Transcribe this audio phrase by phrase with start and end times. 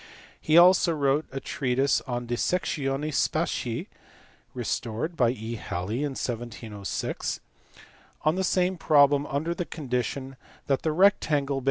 [0.41, 3.85] He also wrote a treatise De Sectione Spatii
[4.55, 5.53] (restored by E.
[5.57, 7.39] Halley in 1706)
[8.23, 11.59] on the same problem under the condition that the rectangle Aa